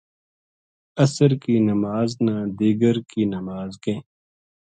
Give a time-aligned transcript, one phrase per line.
[1.03, 4.03] عصر کی نماز نا دیگر کی نماز کہیں۔